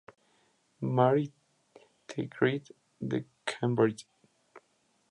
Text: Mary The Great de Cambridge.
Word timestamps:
Mary 0.81 1.31
The 2.07 2.23
Great 2.25 2.71
de 3.07 3.23
Cambridge. 3.45 4.07